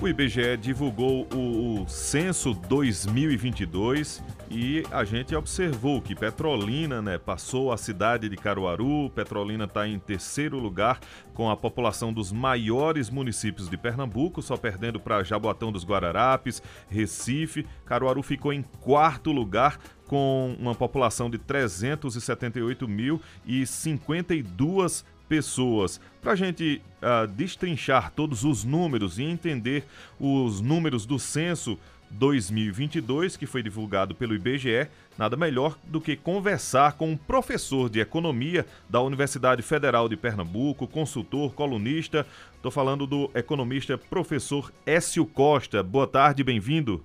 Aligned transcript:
O 0.00 0.06
IBGE 0.06 0.56
divulgou 0.56 1.26
o, 1.34 1.82
o, 1.82 1.88
censo 1.88 2.54
2022 2.54 4.22
e 4.48 4.84
a 4.92 5.02
gente 5.02 5.34
observou 5.34 6.00
que 6.00 6.14
Petrolina 6.14 7.02
né, 7.02 7.18
passou 7.18 7.72
a 7.72 7.76
cidade 7.76 8.28
de 8.28 8.36
Caruaru. 8.36 9.10
Petrolina 9.10 9.64
está 9.64 9.88
em 9.88 9.98
terceiro 9.98 10.56
lugar 10.56 11.00
com 11.34 11.50
a 11.50 11.56
população 11.56 12.12
dos 12.12 12.30
maiores 12.30 13.10
municípios 13.10 13.68
de 13.68 13.76
Pernambuco, 13.76 14.40
só 14.40 14.56
perdendo 14.56 15.00
para 15.00 15.24
Jaboatão 15.24 15.72
dos 15.72 15.84
Guararapes, 15.84 16.62
Recife. 16.88 17.66
Caruaru 17.84 18.22
ficou 18.22 18.52
em 18.52 18.62
quarto 18.62 19.32
lugar 19.32 19.80
com 20.06 20.56
uma 20.60 20.76
população 20.76 21.28
de 21.28 21.38
378 21.38 22.86
mil 22.86 23.20
e 23.44 23.66
52 23.66 25.04
pessoas. 25.28 26.00
Para 26.20 26.32
a 26.32 26.36
gente 26.36 26.82
uh, 27.02 27.26
destrinchar 27.26 28.12
todos 28.12 28.44
os 28.44 28.64
números 28.64 29.18
e 29.18 29.22
entender 29.22 29.84
os 30.18 30.60
números 30.60 31.06
do 31.06 31.18
censo 31.18 31.78
2022, 32.10 33.36
que 33.36 33.46
foi 33.46 33.62
divulgado 33.62 34.14
pelo 34.14 34.34
IBGE, 34.34 34.88
nada 35.16 35.36
melhor 35.36 35.78
do 35.84 36.00
que 36.00 36.16
conversar 36.16 36.94
com 36.94 37.10
um 37.10 37.16
professor 37.16 37.90
de 37.90 38.00
economia 38.00 38.64
da 38.88 39.00
Universidade 39.00 39.62
Federal 39.62 40.08
de 40.08 40.16
Pernambuco, 40.16 40.86
consultor, 40.86 41.52
colunista. 41.52 42.26
Estou 42.56 42.70
falando 42.70 43.06
do 43.06 43.30
economista 43.34 43.98
professor 43.98 44.72
Écio 44.86 45.26
Costa. 45.26 45.82
Boa 45.82 46.06
tarde, 46.06 46.42
bem-vindo. 46.42 47.04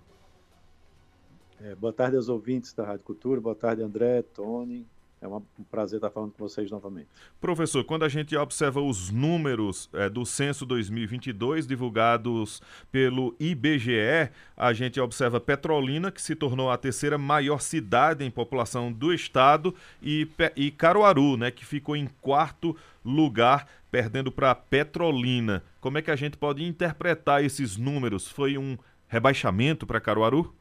É, 1.61 1.75
boa 1.75 1.93
tarde 1.93 2.17
aos 2.17 2.27
ouvintes 2.27 2.73
da 2.73 2.85
Rádio 2.85 3.05
Cultura, 3.05 3.39
boa 3.39 3.55
tarde, 3.55 3.81
André, 3.81 4.21
Tony, 4.21 4.85
é 5.23 5.27
um 5.27 5.41
prazer 5.71 5.97
estar 5.97 6.09
falando 6.09 6.33
com 6.33 6.39
vocês 6.39 6.69
novamente. 6.69 7.07
Professor, 7.39 7.83
quando 7.85 8.03
a 8.03 8.09
gente 8.09 8.35
observa 8.35 8.81
os 8.81 9.09
números 9.09 9.89
é, 9.93 10.09
do 10.09 10.25
censo 10.25 10.65
2022 10.65 11.65
divulgados 11.65 12.61
pelo 12.91 13.33
IBGE, 13.39 14.29
a 14.57 14.73
gente 14.73 14.99
observa 14.99 15.39
Petrolina, 15.39 16.11
que 16.11 16.21
se 16.21 16.35
tornou 16.35 16.69
a 16.69 16.77
terceira 16.77 17.17
maior 17.17 17.61
cidade 17.61 18.25
em 18.25 18.29
população 18.29 18.91
do 18.91 19.13
estado, 19.13 19.73
e, 20.01 20.27
e 20.57 20.71
Caruaru, 20.71 21.37
né, 21.37 21.51
que 21.51 21.65
ficou 21.65 21.95
em 21.95 22.07
quarto 22.21 22.75
lugar, 23.03 23.67
perdendo 23.89 24.31
para 24.31 24.53
Petrolina. 24.53 25.63
Como 25.79 25.97
é 25.97 26.01
que 26.01 26.11
a 26.11 26.15
gente 26.17 26.35
pode 26.35 26.63
interpretar 26.65 27.43
esses 27.43 27.77
números? 27.77 28.27
Foi 28.27 28.57
um 28.57 28.77
rebaixamento 29.07 29.87
para 29.87 30.01
Caruaru? 30.01 30.53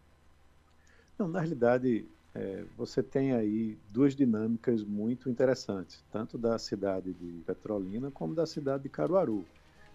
Não, 1.19 1.27
na 1.27 1.41
realidade, 1.41 2.05
é, 2.35 2.65
você 2.77 3.03
tem 3.03 3.33
aí 3.33 3.79
duas 3.91 4.17
dinâmicas 4.17 4.83
muito 4.83 5.29
interessantes, 5.29 6.03
tanto 6.11 6.39
da 6.39 6.59
cidade 6.59 7.13
de 7.13 7.43
Petrolina 7.47 8.11
como 8.11 8.35
da 8.35 8.47
cidade 8.47 8.85
de 8.85 8.89
Caruaru, 8.89 9.47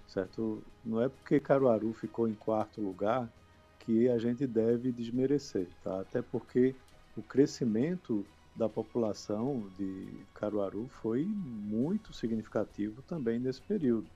certo? 0.07 0.63
Não 0.85 1.01
é 1.01 1.09
porque 1.09 1.39
Caruaru 1.39 1.91
ficou 1.93 2.27
em 2.27 2.35
quarto 2.35 2.79
lugar 2.79 3.31
que 3.79 4.07
a 4.09 4.19
gente 4.19 4.45
deve 4.45 4.91
desmerecer, 4.91 5.67
tá? 5.83 6.01
Até 6.01 6.21
porque 6.21 6.75
o 7.15 7.23
crescimento 7.23 8.23
da 8.55 8.69
população 8.69 9.71
de 9.77 10.25
Caruaru 10.33 10.87
foi 10.87 11.25
muito 11.25 12.13
significativo 12.13 13.01
também 13.03 13.39
nesse 13.39 13.61
período, 13.61 14.07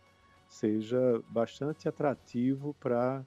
seja 0.49 1.23
bastante 1.29 1.89
atrativo 1.89 2.75
para 2.81 3.25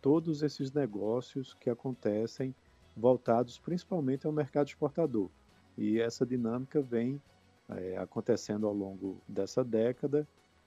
todos 0.00 0.42
esses 0.42 0.72
negócios 0.72 1.54
que 1.54 1.68
acontecem 1.68 2.54
voltados 2.96 3.58
principalmente 3.58 4.26
ao 4.26 4.32
mercado 4.32 4.68
exportador. 4.68 5.28
E 5.76 6.00
essa 6.00 6.26
dinâmica 6.26 6.80
vem 6.80 7.20
é, 7.68 7.96
acontecendo 7.98 8.66
ao 8.66 8.74
longo 8.74 9.20
dessa 9.28 9.64
década, 9.64 10.26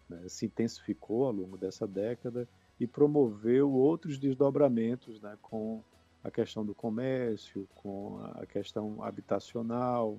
né, 0.09 0.27
se 0.27 0.45
intensificou 0.45 1.25
ao 1.25 1.31
longo 1.31 1.57
dessa 1.57 1.87
década 1.87 2.47
e 2.79 2.87
promoveu 2.87 3.71
outros 3.71 4.17
desdobramentos 4.17 5.21
né, 5.21 5.37
com 5.41 5.81
a 6.23 6.31
questão 6.31 6.65
do 6.65 6.73
comércio, 6.73 7.67
com 7.75 8.19
a 8.35 8.45
questão 8.45 9.03
habitacional. 9.03 10.17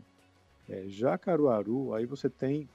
É, 0.68 0.84
já 0.86 1.16
Caruaru, 1.16 1.94
aí 1.94 2.04
você 2.04 2.28
tem 2.28 2.68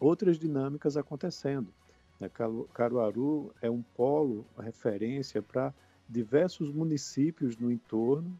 outras 0.00 0.38
dinâmicas 0.38 0.96
acontecendo. 0.96 1.72
Né? 2.18 2.30
Caruaru 2.72 3.54
é 3.62 3.70
um 3.70 3.82
polo, 3.82 4.44
referência 4.58 5.40
para 5.40 5.72
diversos 6.08 6.72
municípios 6.72 7.56
no 7.56 7.70
entorno 7.70 8.38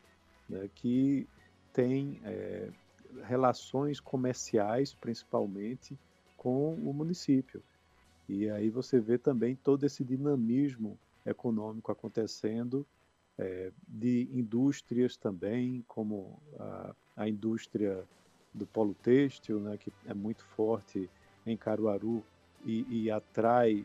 né, 0.48 0.68
que 0.74 1.26
têm 1.72 2.20
é, 2.24 2.70
relações 3.22 4.00
comerciais, 4.00 4.94
principalmente, 4.94 5.98
com 6.36 6.74
o 6.74 6.92
município. 6.92 7.62
E 8.28 8.48
aí 8.50 8.68
você 8.68 9.00
vê 9.00 9.16
também 9.16 9.54
todo 9.54 9.84
esse 9.84 10.04
dinamismo 10.04 10.98
econômico 11.24 11.90
acontecendo 11.90 12.86
é, 13.38 13.72
de 13.86 14.28
indústrias 14.32 15.16
também, 15.16 15.84
como 15.88 16.40
a, 16.58 16.94
a, 17.16 17.28
indústria 17.28 18.04
do 18.52 18.66
polo 18.66 18.94
têxtil, 18.94 19.58
né, 19.60 19.76
que 19.76 19.92
é 20.06 20.14
muito 20.14 20.44
forte 20.44 21.10
em 21.44 21.56
Caruaru 21.56 22.24
e, 22.64 22.86
e 22.88 23.10
atrai 23.10 23.84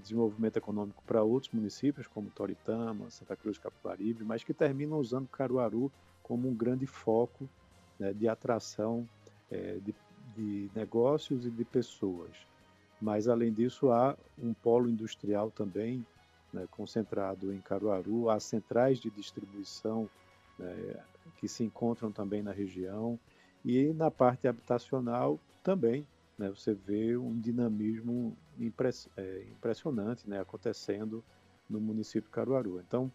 desenvolvimento 0.00 0.56
econômico 0.56 1.02
para 1.06 1.22
outros 1.22 1.52
municípios, 1.52 2.06
como 2.06 2.30
Toritama, 2.30 3.08
Santa 3.10 3.36
Cruz 3.36 3.58
Capibaribe, 3.58 4.24
mas 4.24 4.42
que 4.42 4.52
terminam 4.52 4.98
usando 4.98 5.28
Caruaru 5.28 5.90
como 6.22 6.48
um 6.48 6.54
grande 6.54 6.86
foco 6.86 7.48
né, 7.98 8.12
de 8.12 8.26
atração 8.26 9.08
é, 9.50 9.78
de, 9.78 9.94
de 10.34 10.70
negócios 10.74 11.46
e 11.46 11.50
de 11.50 11.64
pessoas. 11.64 12.30
Mas, 13.00 13.28
além 13.28 13.52
disso, 13.52 13.90
há 13.90 14.16
um 14.38 14.54
polo 14.54 14.88
industrial 14.88 15.50
também 15.50 16.04
né, 16.52 16.66
concentrado 16.70 17.52
em 17.52 17.60
Caruaru, 17.60 18.28
as 18.28 18.44
centrais 18.44 18.98
de 18.98 19.10
distribuição 19.10 20.08
né, 20.58 21.02
que 21.38 21.48
se 21.48 21.64
encontram 21.64 22.12
também 22.12 22.42
na 22.42 22.52
região, 22.52 23.18
e 23.64 23.92
na 23.92 24.10
parte 24.10 24.48
habitacional 24.48 25.38
também 25.62 26.06
né, 26.36 26.50
você 26.50 26.74
vê 26.74 27.16
um 27.16 27.38
dinamismo 27.38 28.36
impress, 28.58 29.08
é, 29.16 29.46
impressionante 29.50 30.28
né, 30.28 30.40
acontecendo 30.40 31.22
no 31.70 31.80
município 31.80 32.22
de 32.22 32.30
Caruaru. 32.30 32.80
Então, 32.80 33.10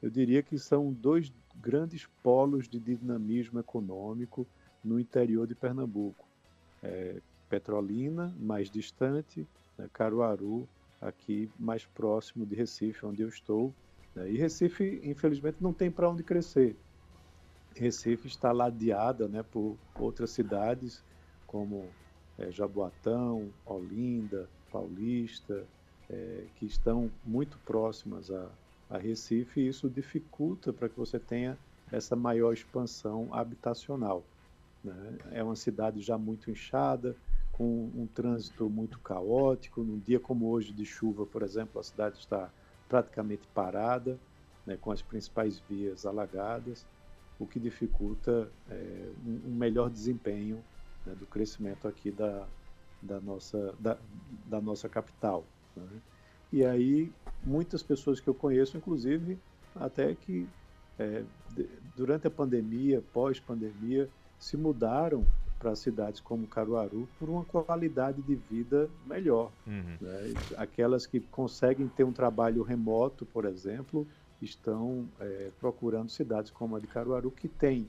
eu 0.00 0.08
diria 0.08 0.42
que 0.42 0.58
são 0.58 0.92
dois 0.92 1.32
grandes 1.56 2.06
polos 2.22 2.68
de 2.68 2.78
dinamismo 2.78 3.58
econômico 3.58 4.46
no 4.82 4.98
interior 4.98 5.46
de 5.46 5.54
Pernambuco. 5.54 6.26
É, 6.82 7.20
Petrolina, 7.48 8.34
mais 8.38 8.70
distante, 8.70 9.46
né, 9.76 9.88
Caruaru, 9.92 10.68
aqui 11.00 11.50
mais 11.58 11.84
próximo 11.86 12.44
de 12.44 12.54
Recife, 12.54 13.06
onde 13.06 13.22
eu 13.22 13.28
estou. 13.28 13.74
Né? 14.14 14.30
E 14.30 14.36
Recife, 14.36 15.00
infelizmente, 15.02 15.56
não 15.60 15.72
tem 15.72 15.90
para 15.90 16.08
onde 16.08 16.22
crescer. 16.22 16.76
Recife 17.74 18.26
está 18.26 18.52
ladeada 18.52 19.28
né, 19.28 19.42
por 19.42 19.76
outras 19.98 20.30
cidades, 20.30 21.02
como 21.46 21.88
é, 22.38 22.50
Jaboatão, 22.50 23.48
Olinda, 23.64 24.48
Paulista, 24.70 25.64
é, 26.08 26.44
que 26.56 26.66
estão 26.66 27.10
muito 27.24 27.58
próximas 27.58 28.30
a, 28.30 28.50
a 28.88 28.98
Recife, 28.98 29.60
e 29.60 29.68
isso 29.68 29.88
dificulta 29.88 30.72
para 30.72 30.88
que 30.88 30.96
você 30.96 31.18
tenha 31.18 31.56
essa 31.92 32.16
maior 32.16 32.52
expansão 32.52 33.32
habitacional. 33.32 34.24
Né? 34.82 35.18
É 35.32 35.42
uma 35.42 35.56
cidade 35.56 36.00
já 36.00 36.18
muito 36.18 36.50
inchada, 36.50 37.16
com 37.60 37.90
um 37.94 38.06
trânsito 38.06 38.70
muito 38.70 38.98
caótico. 39.00 39.82
Num 39.82 39.98
dia 39.98 40.18
como 40.18 40.48
hoje 40.48 40.72
de 40.72 40.86
chuva, 40.86 41.26
por 41.26 41.42
exemplo, 41.42 41.78
a 41.78 41.84
cidade 41.84 42.16
está 42.16 42.50
praticamente 42.88 43.46
parada, 43.48 44.18
né, 44.64 44.78
com 44.80 44.90
as 44.90 45.02
principais 45.02 45.62
vias 45.68 46.06
alagadas, 46.06 46.86
o 47.38 47.46
que 47.46 47.60
dificulta 47.60 48.50
é, 48.70 49.10
um, 49.26 49.54
melhor 49.54 49.90
desempenho 49.90 50.64
né, 51.04 51.14
do 51.14 51.26
crescimento 51.26 51.86
aqui 51.86 52.10
da, 52.10 52.48
da, 53.02 53.20
nossa, 53.20 53.74
da, 53.78 53.98
da 54.46 54.58
nossa 54.58 54.88
capital. 54.88 55.44
Né? 55.76 55.86
E 56.50 56.64
aí, 56.64 57.12
muitas 57.44 57.82
pessoas 57.82 58.20
que 58.20 58.28
eu 58.28 58.34
conheço, 58.34 58.78
inclusive, 58.78 59.38
até 59.76 60.14
que 60.14 60.48
é, 60.98 61.22
durante 61.94 62.26
a 62.26 62.30
pandemia, 62.30 63.04
pós-pandemia, 63.12 64.08
se 64.38 64.56
mudaram 64.56 65.26
para 65.60 65.76
cidades 65.76 66.20
como 66.20 66.46
Caruaru 66.46 67.06
por 67.18 67.28
uma 67.28 67.44
qualidade 67.44 68.22
de 68.22 68.34
vida 68.34 68.88
melhor. 69.06 69.52
Uhum. 69.66 69.96
Né? 70.00 70.34
Aquelas 70.56 71.06
que 71.06 71.20
conseguem 71.20 71.86
ter 71.86 72.02
um 72.02 72.12
trabalho 72.12 72.62
remoto, 72.62 73.26
por 73.26 73.44
exemplo, 73.44 74.08
estão 74.40 75.06
é, 75.20 75.50
procurando 75.60 76.08
cidades 76.08 76.50
como 76.50 76.74
a 76.74 76.80
de 76.80 76.86
Caruaru, 76.86 77.30
que 77.30 77.46
tem 77.46 77.86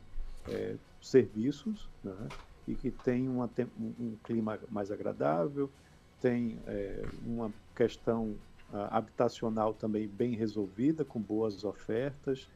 é, 0.50 0.76
serviços 1.02 1.88
né? 2.04 2.28
e 2.68 2.76
que 2.76 2.92
tem 2.92 3.30
uma, 3.30 3.50
um, 3.80 4.18
clima 4.22 4.60
mais 4.70 4.92
agradável, 4.92 5.70
tem 6.20 6.60
é, 6.68 7.04
uma 7.26 7.52
questão 7.76 8.36
habitacional 8.90 9.74
também 9.74 10.08
bem 10.08 10.34
resolvida, 10.34 11.04
com 11.04 11.20
boas 11.20 11.66
ofertas, 11.66 12.48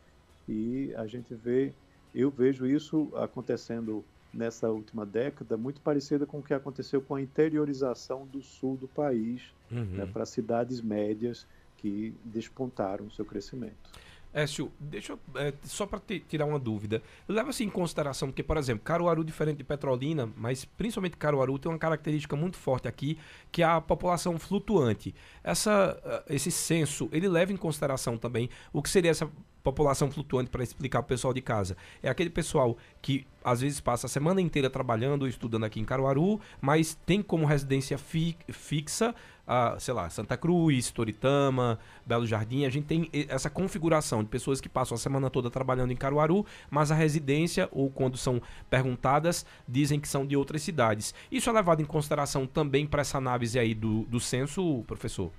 e 0.48 0.94
a 0.96 1.06
gente 1.06 1.36
vê, 1.36 1.74
eu 2.14 2.32
vejo 2.32 2.66
isso 2.66 3.12
acontecendo 3.16 4.02
nessa 4.36 4.70
última 4.70 5.06
década, 5.06 5.56
muito 5.56 5.80
parecida 5.82 6.26
com 6.26 6.40
o 6.40 6.44
que 6.44 6.54
aconteceu 6.54 7.02
com 7.02 7.16
a 7.16 7.22
interiorização 7.22 8.28
do 8.28 8.42
sul 8.42 8.76
do 8.76 8.88
país, 8.88 9.42
né, 9.72 9.82
uhum. 9.82 9.86
né, 9.86 10.06
para 10.06 10.26
cidades 10.26 10.82
médias 10.82 11.48
que 11.78 12.14
despontaram 12.26 13.06
o 13.06 13.12
seu 13.12 13.24
crescimento. 13.24 13.76
Écio, 14.34 14.70
deixa 14.78 15.14
eu, 15.14 15.20
é, 15.36 15.54
só 15.64 15.86
para 15.86 16.02
tirar 16.28 16.46
uma 16.46 16.60
dúvida. 16.60 17.02
Leva-se 17.26 17.64
em 17.64 17.70
consideração 17.70 18.34
que, 18.34 18.44
por 18.44 18.58
exemplo, 18.58 18.84
Caruaru, 18.84 19.24
diferente 19.24 19.60
de 19.60 19.64
Petrolina, 19.64 20.30
mas 20.36 20.66
principalmente 20.66 21.16
Caruaru, 21.16 21.58
tem 21.58 21.72
uma 21.72 21.80
característica 21.80 22.36
muito 22.36 22.58
forte 22.58 22.86
aqui, 22.86 23.18
que 23.50 23.64
é 23.64 23.66
a 23.66 23.80
população 23.80 24.38
flutuante. 24.38 25.16
Essa, 25.42 25.98
eh, 26.04 26.36
esse 26.36 26.52
censo, 26.52 27.08
ele 27.14 27.30
leva 27.30 27.54
em 27.54 27.56
consideração 27.56 28.18
também 28.18 28.50
o 28.74 28.82
que 28.82 28.90
seria 28.90 29.12
essa 29.12 29.32
população 29.66 30.12
flutuante 30.12 30.52
para 30.52 30.64
explicar 30.64 31.02
para 31.02 31.08
o 31.08 31.10
pessoal 31.10 31.34
de 31.34 31.42
casa. 31.42 31.76
É 32.04 32.08
aquele 32.08 32.30
pessoal 32.30 32.78
que 33.02 33.26
às 33.44 33.62
vezes 33.62 33.82
passa 33.82 34.06
a 34.06 34.10
semana 34.10 34.40
inteira 34.40 34.70
trabalhando 34.70 35.24
ou 35.24 35.28
estudando 35.28 35.64
aqui 35.64 35.80
em 35.80 35.86
Caruaru, 35.86 36.40
mas 36.62 36.98
tem 37.06 37.22
como 37.22 37.46
residência 37.46 37.98
fi 37.98 38.38
fixa, 38.48 39.14
uh, 39.48 39.80
sei 39.80 39.94
lá, 39.94 40.08
Santa 40.10 40.38
Cruz, 40.38 40.92
Toritama, 40.92 41.80
Belo 42.06 42.28
Jardim. 42.28 42.66
A 42.66 42.70
gente 42.70 42.86
tem 42.86 43.10
essa 43.28 43.50
configuração 43.50 44.24
de 44.24 44.30
pessoas 44.30 44.62
que 44.62 44.70
passam 44.70 44.96
a 44.96 45.00
semana 45.00 45.32
toda 45.32 45.50
trabalhando 45.50 45.92
em 45.92 45.96
Caruaru, 45.96 46.46
mas 46.70 46.92
a 46.92 46.96
residência, 46.96 47.68
ou 47.72 47.90
quando 47.90 48.18
são 48.18 48.40
perguntadas, 48.70 49.46
dizem 49.68 50.00
que 50.00 50.08
são 50.08 50.28
de 50.28 50.38
outras 50.38 50.62
cidades. 50.62 51.14
Isso 51.32 51.50
é 51.50 51.54
levado 51.54 51.82
em 51.82 51.86
consideração 51.86 52.46
também 52.46 52.86
para 52.86 53.02
essa 53.02 53.18
análise 53.18 53.58
aí 53.58 53.74
do, 53.74 54.04
do 54.04 54.20
censo, 54.20 54.84
professor? 54.86 55.32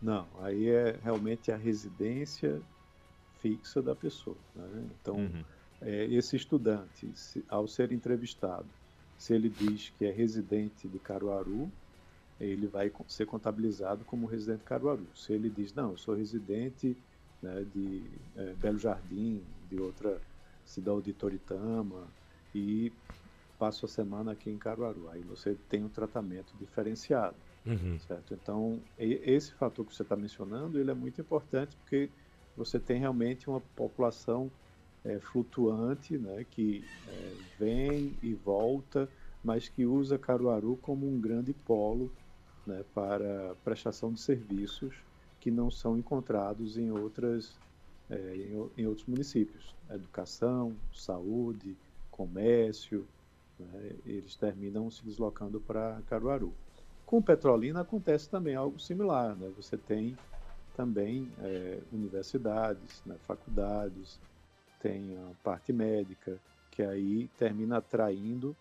Não, 0.00 0.26
aí 0.42 0.68
é 0.68 0.98
realmente 1.02 1.50
a 1.50 1.56
residência 1.56 2.60
fixa 3.44 3.82
da 3.82 3.94
pessoa. 3.94 4.36
Né? 4.56 4.88
Então, 4.98 5.16
uhum. 5.16 5.44
é, 5.82 6.06
esse 6.06 6.34
estudante, 6.34 7.10
se, 7.14 7.44
ao 7.46 7.68
ser 7.68 7.92
entrevistado, 7.92 8.66
se 9.18 9.34
ele 9.34 9.50
diz 9.50 9.92
que 9.98 10.06
é 10.06 10.10
residente 10.10 10.88
de 10.88 10.98
Caruaru, 10.98 11.70
ele 12.40 12.66
vai 12.66 12.90
ser 13.06 13.26
contabilizado 13.26 14.02
como 14.06 14.26
residente 14.26 14.60
de 14.60 14.64
Caruaru. 14.64 15.06
Se 15.14 15.34
ele 15.34 15.50
diz, 15.50 15.74
não, 15.74 15.90
eu 15.90 15.98
sou 15.98 16.14
residente 16.14 16.96
né, 17.42 17.66
de 17.74 18.02
é, 18.34 18.54
Belo 18.54 18.78
Jardim, 18.78 19.42
de 19.70 19.78
outra 19.78 20.18
cidade 20.64 21.02
de 21.02 21.12
Toritama, 21.12 22.08
e 22.54 22.90
passo 23.58 23.84
a 23.84 23.88
semana 23.88 24.32
aqui 24.32 24.50
em 24.50 24.56
Caruaru. 24.56 25.10
Aí 25.10 25.20
você 25.20 25.54
tem 25.68 25.84
um 25.84 25.88
tratamento 25.88 26.54
diferenciado, 26.58 27.36
uhum. 27.66 27.98
certo? 28.00 28.32
Então, 28.32 28.80
esse 28.98 29.52
fator 29.52 29.84
que 29.84 29.94
você 29.94 30.02
está 30.02 30.16
mencionando, 30.16 30.80
ele 30.80 30.90
é 30.90 30.94
muito 30.94 31.20
importante 31.20 31.76
porque 31.76 32.08
você 32.56 32.78
tem 32.78 32.98
realmente 33.00 33.48
uma 33.48 33.60
população 33.60 34.50
é, 35.04 35.18
flutuante, 35.18 36.16
né, 36.16 36.46
que 36.50 36.84
é, 37.08 37.32
vem 37.58 38.16
e 38.22 38.32
volta, 38.34 39.08
mas 39.42 39.68
que 39.68 39.84
usa 39.84 40.18
Caruaru 40.18 40.78
como 40.80 41.06
um 41.06 41.20
grande 41.20 41.52
polo 41.52 42.10
né, 42.66 42.84
para 42.94 43.54
prestação 43.62 44.12
de 44.12 44.20
serviços 44.20 44.94
que 45.38 45.50
não 45.50 45.70
são 45.70 45.98
encontrados 45.98 46.78
em, 46.78 46.90
outras, 46.90 47.54
é, 48.08 48.34
em, 48.34 48.82
em, 48.82 48.86
outros 48.86 49.06
municípios. 49.06 49.74
Educação, 49.90 50.74
saúde, 50.94 51.76
comércio, 52.10 53.06
né, 53.58 53.90
eles 54.06 54.34
terminam 54.36 54.90
se 54.90 55.04
deslocando 55.04 55.60
para 55.60 56.00
Caruaru. 56.08 56.54
Com 57.04 57.20
Petrolina 57.20 57.82
acontece 57.82 58.28
também 58.30 58.54
algo 58.54 58.80
similar. 58.80 59.36
Né? 59.36 59.52
Você 59.56 59.76
tem 59.76 60.16
também 60.76 61.30
é, 61.40 61.78
universidades, 61.92 63.02
né, 63.06 63.16
faculdades, 63.26 64.20
tem 64.80 65.16
a 65.16 65.34
parte 65.42 65.72
médica, 65.72 66.38
que 66.70 66.82
aí 66.82 67.28
termina 67.38 67.78
atraindo, 67.78 68.56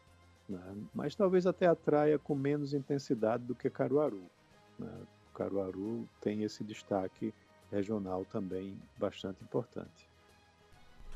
né, 0.48 0.60
mas 0.94 1.16
talvez 1.16 1.46
até 1.46 1.68
atraia 1.68 2.18
com 2.18 2.36
menos 2.36 2.74
intensidade 2.74 3.44
do 3.44 3.56
que 3.56 3.70
Caruaru. 3.70 4.24
Né? 4.80 4.92
Caruaru 5.34 6.08
tem 6.22 6.44
esse 6.44 6.64
destaque 6.64 7.34
regional 7.72 8.24
também 8.26 8.78
bastante 8.98 9.44
importante. 9.44 10.08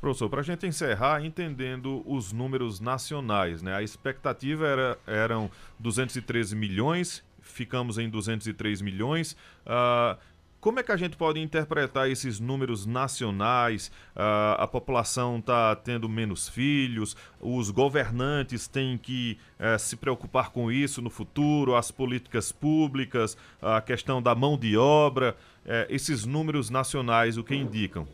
Professor, 0.00 0.28
para 0.28 0.40
a 0.40 0.44
gente 0.44 0.64
encerrar, 0.66 1.24
entendendo 1.24 2.02
os 2.06 2.32
números 2.32 2.78
nacionais, 2.78 3.62
né? 3.62 3.74
A 3.74 3.82
expectativa 3.82 4.66
era 4.66 4.98
eram 5.06 5.50
213 5.80 6.54
milhões, 6.54 7.24
ficamos 7.40 7.98
em 7.98 8.08
203 8.08 8.80
milhões. 8.80 9.32
Uh, 9.66 10.16
como 10.60 10.80
é 10.80 10.82
que 10.82 10.90
a 10.90 10.96
gente 10.96 11.16
pode 11.16 11.40
interpretar 11.40 12.10
esses 12.10 12.40
números 12.40 12.84
nacionais? 12.84 13.88
Uh, 14.16 14.58
a 14.58 14.66
população 14.66 15.38
está 15.38 15.76
tendo 15.76 16.08
menos 16.08 16.48
filhos, 16.48 17.16
os 17.40 17.70
governantes 17.70 18.66
têm 18.66 18.98
que 18.98 19.38
uh, 19.58 19.78
se 19.78 19.96
preocupar 19.96 20.50
com 20.50 20.70
isso 20.70 21.00
no 21.00 21.10
futuro, 21.10 21.76
as 21.76 21.90
políticas 21.90 22.50
públicas, 22.50 23.36
a 23.62 23.80
questão 23.80 24.20
da 24.20 24.34
mão 24.34 24.58
de 24.58 24.76
obra, 24.76 25.36
uh, 25.64 25.86
esses 25.88 26.24
números 26.24 26.70
nacionais, 26.70 27.38
o 27.38 27.44
que 27.44 27.54
indicam? 27.54 28.06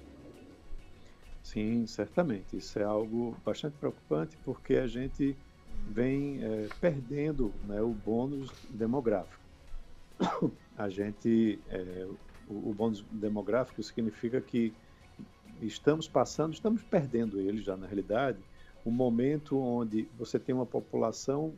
Sim, 1.43 1.87
certamente. 1.87 2.57
Isso 2.57 2.79
é 2.79 2.85
algo 2.85 3.37
bastante 3.45 3.75
preocupante 3.79 4.37
porque 4.45 4.75
a 4.75 4.87
gente 4.87 5.37
vem 5.89 6.41
é, 6.43 6.69
perdendo 6.81 7.53
né, 7.67 7.81
o 7.81 7.91
bônus 7.91 8.51
demográfico. 8.71 9.43
A 10.77 10.89
gente, 10.89 11.61
o, 12.49 12.73
bônus 12.73 13.05
demográfico 13.11 13.83
significa 13.83 14.41
que 14.41 14.73
estamos 15.61 16.09
passando, 16.09 16.55
estamos 16.55 16.83
perdendo 16.83 17.41
ele 17.41 17.63
já 17.63 17.77
na 17.77 17.87
realidade, 17.87 18.39
um 18.85 18.91
momento 18.91 19.59
onde 19.59 20.09
você 20.19 20.39
tem 20.39 20.55
uma 20.55 20.67
população 20.67 21.55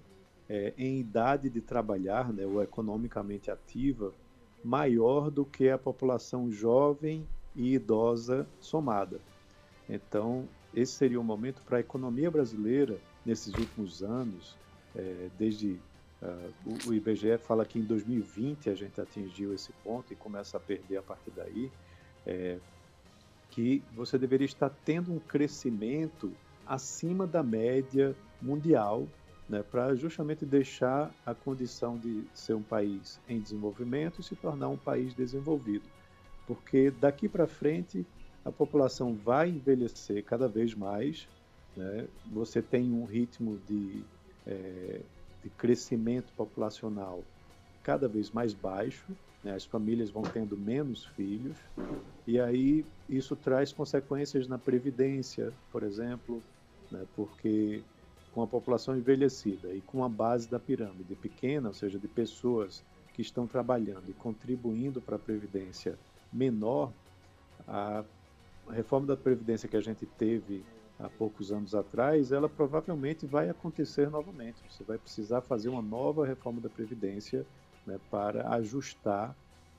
é, 0.49 0.73
em 0.79 1.01
idade 1.01 1.51
de 1.51 1.61
trabalhar, 1.61 2.33
né, 2.33 2.47
ou 2.47 2.63
economicamente 2.63 3.51
ativa, 3.51 4.13
maior 4.63 5.31
do 5.31 5.45
que 5.45 5.69
a 5.69 5.79
população 5.79 6.51
jovem 6.51 7.27
e 7.55 7.75
idosa 7.75 8.47
somada. 8.61 9.21
Então, 9.89 10.49
esse 10.75 10.93
seria 10.93 11.21
o 11.21 11.25
momento 11.25 11.63
para 11.63 11.79
a 11.79 11.81
economia 11.81 12.31
brasileira, 12.31 12.99
nesses 13.25 13.53
últimos 13.55 14.03
anos, 14.03 14.57
é, 14.95 15.29
desde 15.39 15.81
Uh, 16.27 16.53
o, 16.67 16.91
o, 16.91 16.95
IBGE 16.95 17.39
fala 17.39 17.65
que 17.65 17.79
em 17.79 17.83
2020 17.83 18.69
a 18.69 18.75
gente 18.75 19.01
atingiu 19.01 19.55
esse 19.55 19.73
ponto 19.85 20.13
e 20.13 20.17
começa 20.17 20.57
a 20.57 20.61
perder 20.61 20.97
a 20.97 21.03
partir 21.03 21.31
daí, 21.31 21.71
é, 22.27 22.59
que 23.51 23.81
você 23.95 24.19
deveria 24.19 24.45
estar 24.45 24.71
tendo 24.85 25.13
um 25.13 25.21
crescimento 25.21 26.33
acima 26.67 27.29
da 27.29 27.45
média 27.45 28.15
mundial, 28.43 29.07
né, 29.49 29.63
para 29.63 29.95
justamente 29.95 30.45
deixar 30.45 31.15
a 31.25 31.33
condição 31.33 31.97
de 31.97 32.25
ser 32.35 32.55
um 32.55 32.63
país 32.63 33.21
em 33.29 33.39
desenvolvimento 33.39 34.21
e 34.21 34.25
se 34.25 34.35
tornar 34.35 34.69
um 34.69 34.77
país 34.77 35.15
desenvolvido. 35.15 35.85
Porque 36.45 36.91
daqui 36.91 37.29
para 37.29 37.47
frente 37.47 38.05
a 38.45 38.51
população 38.51 39.15
vai 39.15 39.51
envelhecer 39.51 40.25
cada 40.25 40.49
vez 40.49 40.75
mais, 40.75 41.29
né, 41.77 42.09
você 42.33 42.61
tem 42.61 42.93
um 42.93 43.05
ritmo 43.05 43.61
de 43.69 44.03
é, 44.45 45.01
de 45.47 45.51
crescimento 45.51 46.33
populacional 46.37 47.23
cada 47.85 48.09
vez 48.09 48.33
mais 48.33 48.53
baixo, 48.53 49.07
né? 49.45 49.55
as 49.55 49.65
famílias 49.65 50.11
vão 50.11 50.25
tendo 50.25 50.57
menos 50.57 51.05
filhos, 51.05 51.57
e 52.27 52.41
aí 52.41 52.85
isso 53.09 53.37
traz 53.37 53.73
consequências 53.73 54.49
na 54.49 54.59
previdência, 54.59 55.53
por 55.71 55.85
exemplo, 55.85 56.43
né? 56.91 57.07
porque 57.15 57.81
com 58.35 58.43
a 58.43 58.47
população 58.47 58.97
envelhecida 58.97 59.73
e 59.73 59.81
com 59.81 60.03
a 60.03 60.09
base 60.09 60.51
da 60.51 60.59
pirâmide 60.59 61.15
pequena, 61.15 61.69
ou 61.69 61.75
seja, 61.75 61.97
de 61.97 62.09
pessoas 62.09 62.83
que 63.15 63.23
estão 63.23 63.47
trabalhando 63.47 64.11
e 64.11 64.15
contribuindo 64.15 65.01
para 65.01 65.15
a 65.15 65.19
previdência 65.19 65.97
menor, 66.33 66.93
a 67.69 68.05
reforma 68.69 69.07
da 69.07 69.17
previdência 69.17 69.69
que 69.69 69.77
a 69.77 69.81
gente 69.81 70.05
teve 70.05 70.65
há 70.99 71.09
poucos 71.09 71.53
anos 71.53 71.75
atrás, 71.75 72.33
ela 72.33 72.49
provavelmente 72.49 73.27
vai 73.27 73.49
acontecer 73.49 74.11
novamente. 74.11 74.63
Você 74.71 74.83
vai 74.83 74.99
precisar 74.99 75.41
fazer 75.41 75.69
uma 75.69 75.83
nova 75.83 76.27
reforma 76.27 76.61
da 76.61 76.69
previdência 76.69 77.47
né, 77.87 77.99
para 78.11 78.49
ajustar 78.55 79.37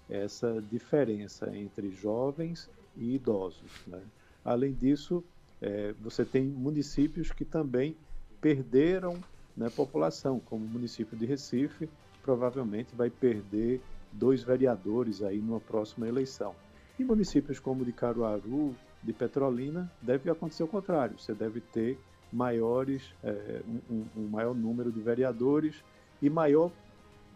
essa 0.10 0.62
diferença 0.62 1.56
entre 1.56 1.90
jovens 1.90 2.70
e 2.96 3.16
idosos. 3.16 3.72
Né? 3.86 4.02
Além 4.46 4.74
disso, 4.74 5.24
é, 5.62 5.94
você 6.00 6.24
tem 6.24 6.46
municípios 6.46 7.32
que 7.32 7.44
também 7.44 7.96
perderam 8.40 9.20
né, 9.56 9.70
população, 9.70 10.40
como 10.40 10.64
o 10.64 10.70
município 10.70 11.18
de 11.18 11.26
Recife, 11.26 11.90
provavelmente 12.22 12.96
vai 12.96 13.10
perder 13.10 13.82
dois 14.12 14.44
vereadores 14.44 15.22
aí 15.24 15.40
numa 15.40 15.60
próxima 15.60 16.08
eleição. 16.08 16.56
E 17.00 17.04
municípios 17.04 17.60
como 17.60 17.84
de 17.84 17.92
Caruaru, 17.92 18.76
de 19.04 19.13
Petrolina, 19.13 19.92
deve 20.01 20.30
acontecer 20.30 20.63
o 20.63 20.68
contrário. 20.68 21.18
Você 21.20 21.34
deve 21.34 21.62
ter 21.62 22.00
maiores, 22.32 23.13
é, 23.24 23.62
um, 23.89 24.06
um, 24.16 24.27
maior 24.27 24.54
número 24.54 24.92
de 24.92 25.00
vereadores 25.00 25.84
e 26.22 26.30
maior 26.30 26.72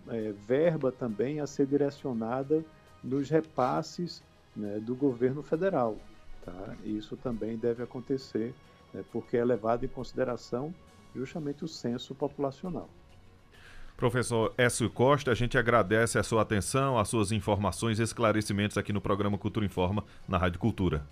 é, 0.08 0.34
verba 0.48 0.92
também 0.92 1.40
a 1.40 1.48
ser 1.48 1.66
direcionada 1.66 2.64
nos 3.04 3.30
repasses 3.30 4.22
né, 4.56 4.80
do 4.80 4.96
governo 4.96 5.42
federal. 5.42 5.98
Tá? 6.44 6.76
Isso 6.84 7.16
também 7.16 7.58
deve 7.58 7.84
acontecer, 7.84 8.54
né, 8.94 9.04
porque 9.12 9.38
é 9.38 9.46
levado 9.46 9.86
em 9.86 9.90
consideração 9.90 10.74
justamente 11.16 11.64
o 11.64 11.68
censo 11.68 12.16
populacional. 12.16 12.90
Professor 13.96 14.52
Écio 14.58 14.90
Costa, 14.90 15.30
a 15.30 15.36
gente 15.36 15.58
agradece 15.58 16.18
a 16.18 16.24
sua 16.24 16.42
atenção, 16.42 16.98
as 16.98 17.08
suas 17.08 17.32
informações 17.32 18.00
e 18.00 18.04
esclarecimentos 18.04 18.76
aqui 18.76 18.92
no 18.92 19.00
programa 19.00 19.38
Cultura 19.38 19.66
Informa, 19.66 20.04
na 20.28 20.40
Rádio 20.40 20.60
Cultura. 20.60 21.06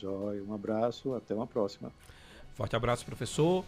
Joia, 0.00 0.42
um 0.42 0.54
abraço, 0.54 1.14
até 1.14 1.34
uma 1.34 1.46
próxima. 1.46 1.92
Forte 2.54 2.74
abraço, 2.74 3.04
professor. 3.04 3.64